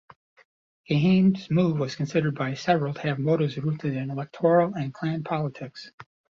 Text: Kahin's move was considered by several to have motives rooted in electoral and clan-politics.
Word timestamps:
Kahin's 0.89 1.51
move 1.51 1.77
was 1.77 1.95
considered 1.95 2.33
by 2.33 2.55
several 2.55 2.95
to 2.95 3.01
have 3.01 3.19
motives 3.19 3.55
rooted 3.59 3.93
in 3.93 4.09
electoral 4.09 4.73
and 4.73 4.91
clan-politics. 4.91 5.91